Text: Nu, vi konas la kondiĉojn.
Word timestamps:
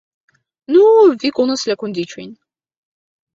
Nu, 0.75 0.85
vi 1.23 1.31
konas 1.41 1.67
la 1.73 1.77
kondiĉojn. 1.83 2.33